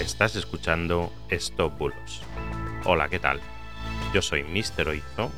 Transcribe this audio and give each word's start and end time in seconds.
Estás 0.00 0.36
escuchando 0.36 1.12
Stop 1.28 1.76
Bulos. 1.76 2.22
Hola, 2.84 3.08
¿qué 3.08 3.18
tal? 3.18 3.40
Yo 4.14 4.22
soy 4.22 4.44
Mr. 4.44 4.86
Oizo 4.86 5.32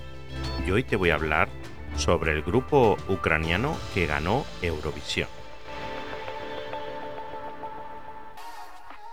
y 0.67 0.71
hoy 0.71 0.85
te 0.85 0.97
voy 0.97 1.09
a 1.09 1.15
hablar 1.15 1.49
sobre 1.97 2.33
el 2.33 2.43
grupo 2.43 2.99
ucraniano 3.09 3.79
que 3.95 4.05
ganó 4.05 4.45
Eurovisión. 4.61 5.29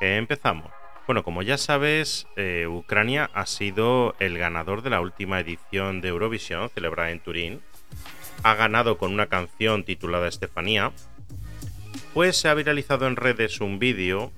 Empezamos. 0.01 0.69
Bueno, 1.05 1.23
como 1.23 1.41
ya 1.43 1.57
sabes, 1.57 2.27
eh, 2.35 2.67
Ucrania 2.67 3.29
ha 3.33 3.45
sido 3.45 4.15
el 4.19 4.37
ganador 4.37 4.81
de 4.81 4.89
la 4.89 4.99
última 4.99 5.39
edición 5.39 6.01
de 6.01 6.09
Eurovisión 6.09 6.69
celebrada 6.69 7.11
en 7.11 7.21
Turín. 7.21 7.61
Ha 8.43 8.55
ganado 8.55 8.97
con 8.97 9.13
una 9.13 9.27
canción 9.27 9.85
titulada 9.85 10.27
Estefanía. 10.27 10.91
Pues 12.13 12.35
se 12.35 12.49
ha 12.49 12.53
viralizado 12.53 13.07
en 13.07 13.15
redes 13.15 13.61
un 13.61 13.79
vídeo 13.79 14.33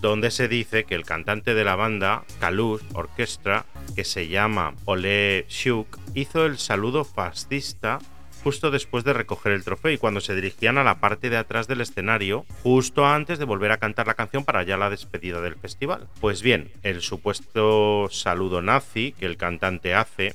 donde 0.00 0.30
se 0.30 0.48
dice 0.48 0.84
que 0.84 0.94
el 0.94 1.04
cantante 1.04 1.54
de 1.54 1.64
la 1.64 1.76
banda, 1.76 2.24
Kalush 2.40 2.82
Orchestra, 2.94 3.66
que 3.94 4.04
se 4.04 4.28
llama 4.28 4.74
Ole 4.84 5.46
Shuk, 5.48 5.98
hizo 6.14 6.46
el 6.46 6.58
saludo 6.58 7.04
fascista 7.04 7.98
justo 8.44 8.70
después 8.70 9.04
de 9.04 9.12
recoger 9.12 9.52
el 9.52 9.64
trofeo 9.64 9.92
y 9.92 9.98
cuando 9.98 10.20
se 10.20 10.34
dirigían 10.34 10.78
a 10.78 10.84
la 10.84 11.00
parte 11.00 11.28
de 11.28 11.36
atrás 11.36 11.66
del 11.66 11.80
escenario, 11.80 12.46
justo 12.62 13.06
antes 13.06 13.38
de 13.38 13.44
volver 13.44 13.72
a 13.72 13.78
cantar 13.78 14.06
la 14.06 14.14
canción 14.14 14.44
para 14.44 14.62
ya 14.62 14.76
la 14.76 14.90
despedida 14.90 15.40
del 15.40 15.56
festival. 15.56 16.08
Pues 16.20 16.42
bien, 16.42 16.70
el 16.82 17.02
supuesto 17.02 18.08
saludo 18.10 18.62
nazi 18.62 19.12
que 19.18 19.26
el 19.26 19.36
cantante 19.36 19.94
hace 19.94 20.34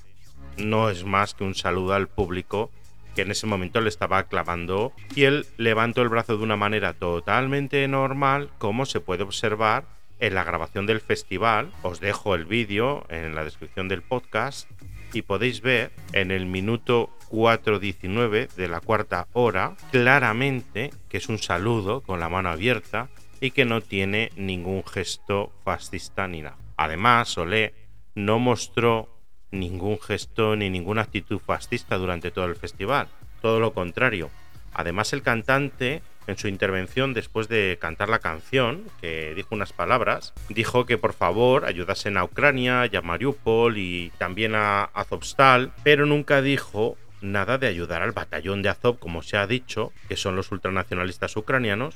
no 0.58 0.90
es 0.90 1.06
más 1.06 1.34
que 1.34 1.44
un 1.44 1.56
saludo 1.56 1.94
al 1.94 2.08
público 2.08 2.70
que 3.16 3.22
en 3.24 3.32
ese 3.32 3.48
momento 3.48 3.82
le 3.82 3.90
estaba 3.90 4.18
aclamando 4.18 4.94
y 5.16 5.24
él 5.24 5.46
levantó 5.58 6.02
el 6.02 6.10
brazo 6.10 6.38
de 6.38 6.44
una 6.44 6.56
manera 6.56 6.94
totalmente 6.94 7.88
normal 7.88 8.50
como 8.58 8.86
se 8.86 9.00
puede 9.00 9.24
observar 9.24 9.86
en 10.20 10.36
la 10.36 10.44
grabación 10.44 10.86
del 10.86 11.02
festival. 11.02 11.72
Os 11.82 12.00
dejo 12.00 12.36
el 12.36 12.46
vídeo 12.46 13.06
en 13.10 13.36
la 13.36 13.44
descripción 13.44 13.88
del 13.88 14.02
podcast 14.02 14.70
y 15.14 15.22
podéis 15.22 15.62
ver 15.62 15.92
en 16.14 16.32
el 16.32 16.46
minuto 16.46 17.10
4.19 17.30 18.50
de 18.54 18.68
la 18.68 18.80
cuarta 18.80 19.28
hora 19.34 19.76
claramente 19.92 20.92
que 21.10 21.18
es 21.18 21.30
un 21.30 21.40
saludo 21.40 22.02
con 22.02 22.20
la 22.20 22.30
mano 22.30 22.50
abierta 22.50 23.10
y 23.40 23.52
que 23.52 23.66
no 23.66 23.82
tiene 23.82 24.32
ningún 24.36 24.84
gesto 24.86 25.52
fascista 25.64 26.28
ni 26.28 26.42
nada. 26.42 26.58
Además, 26.78 27.30
Solé 27.30 27.74
no 28.16 28.40
mostró 28.40 29.13
ningún 29.54 30.00
gesto 30.00 30.56
ni 30.56 30.70
ninguna 30.70 31.04
actitud 31.04 31.40
fascista 31.40 31.98
durante 31.98 32.32
todo 32.32 32.46
el 32.46 32.56
festival. 32.56 33.08
Todo 33.42 33.60
lo 33.60 33.74
contrario. 33.74 34.30
Además, 34.74 35.14
el 35.14 35.22
cantante, 35.22 36.02
en 36.28 36.38
su 36.38 36.48
intervención 36.48 37.14
después 37.14 37.48
de 37.48 37.78
cantar 37.80 38.10
la 38.10 38.20
canción, 38.20 38.84
que 39.00 39.34
dijo 39.36 39.50
unas 39.56 39.72
palabras, 39.72 40.34
dijo 40.50 40.86
que 40.86 40.98
por 40.98 41.14
favor 41.14 41.66
ayudasen 41.66 42.18
a 42.18 42.24
Ucrania 42.24 42.84
a 42.84 43.02
Mariupol 43.02 43.78
y 43.78 44.12
también 44.18 44.56
a 44.56 44.86
Azovstal, 44.86 45.72
pero 45.84 46.06
nunca 46.06 46.42
dijo 46.42 46.98
nada 47.22 47.58
de 47.58 47.68
ayudar 47.68 48.02
al 48.02 48.12
batallón 48.12 48.62
de 48.62 48.70
Azov, 48.70 49.00
como 49.00 49.22
se 49.22 49.38
ha 49.38 49.48
dicho, 49.48 49.94
que 50.10 50.18
son 50.18 50.36
los 50.36 50.52
ultranacionalistas 50.52 51.38
ucranianos, 51.38 51.96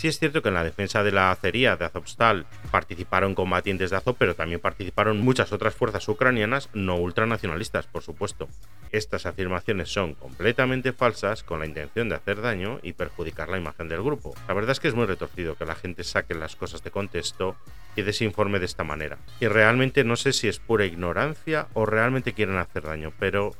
Sí 0.00 0.08
es 0.08 0.18
cierto 0.18 0.40
que 0.40 0.48
en 0.48 0.54
la 0.54 0.64
defensa 0.64 1.02
de 1.02 1.12
la 1.12 1.30
acería 1.30 1.76
de 1.76 1.84
Azovstal 1.84 2.46
participaron 2.70 3.34
combatientes 3.34 3.90
de 3.90 3.98
Azov, 3.98 4.16
pero 4.18 4.34
también 4.34 4.58
participaron 4.58 5.20
muchas 5.20 5.52
otras 5.52 5.74
fuerzas 5.74 6.08
ucranianas 6.08 6.70
no 6.72 6.96
ultranacionalistas, 6.96 7.86
por 7.86 8.00
supuesto. 8.02 8.48
Estas 8.92 9.26
afirmaciones 9.26 9.92
son 9.92 10.14
completamente 10.14 10.94
falsas 10.94 11.42
con 11.42 11.60
la 11.60 11.66
intención 11.66 12.08
de 12.08 12.14
hacer 12.14 12.40
daño 12.40 12.78
y 12.82 12.94
perjudicar 12.94 13.50
la 13.50 13.58
imagen 13.58 13.90
del 13.90 14.02
grupo. 14.02 14.34
La 14.48 14.54
verdad 14.54 14.70
es 14.70 14.80
que 14.80 14.88
es 14.88 14.94
muy 14.94 15.04
retorcido 15.04 15.56
que 15.56 15.66
la 15.66 15.74
gente 15.74 16.02
saque 16.02 16.34
las 16.34 16.56
cosas 16.56 16.82
de 16.82 16.90
contexto 16.90 17.56
y 17.94 18.00
desinforme 18.00 18.58
de 18.58 18.64
esta 18.64 18.84
manera. 18.84 19.18
Y 19.38 19.48
realmente 19.48 20.02
no 20.02 20.16
sé 20.16 20.32
si 20.32 20.48
es 20.48 20.60
pura 20.60 20.86
ignorancia 20.86 21.68
o 21.74 21.84
realmente 21.84 22.32
quieren 22.32 22.56
hacer 22.56 22.84
daño, 22.84 23.12
pero 23.18 23.52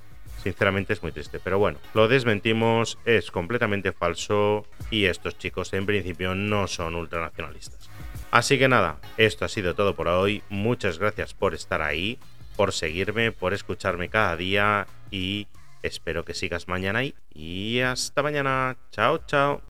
Sinceramente 0.43 0.95
es 0.95 1.03
muy 1.03 1.13
triste, 1.13 1.39
pero 1.39 1.59
bueno, 1.59 1.79
lo 1.93 2.09
desmentimos, 2.09 2.99
es 3.05 3.31
completamente 3.31 3.93
falso 3.93 4.65
y 4.91 5.05
estos 5.05 5.37
chicos 5.37 5.73
en 5.75 5.85
principio 5.85 6.35
no 6.35 6.67
son 6.67 6.95
ultranacionalistas. 6.95 7.91
Así 8.31 8.59
que 8.59 8.69
nada, 8.69 8.99
esto 9.17 9.45
ha 9.45 9.49
sido 9.49 9.75
todo 9.75 9.95
por 9.95 10.09
hoy. 10.09 10.43
Muchas 10.49 10.99
gracias 10.99 11.35
por 11.35 11.53
estar 11.53 11.83
ahí, 11.83 12.19
por 12.57 12.73
seguirme, 12.73 13.33
por 13.33 13.53
escucharme 13.53 14.09
cada 14.09 14.37
día 14.37 14.87
y 15.11 15.47
espero 15.83 16.25
que 16.25 16.35
sigas 16.35 16.69
mañana 16.69 17.01
ahí. 17.01 17.15
Y 17.35 17.81
hasta 17.81 18.23
mañana. 18.23 18.77
Chao, 18.93 19.19
chao. 19.27 19.70